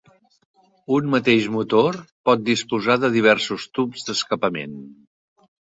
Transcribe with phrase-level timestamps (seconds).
[0.95, 1.99] Un mateix motor
[2.31, 4.77] pot disposar de diversos tubs d'escapament.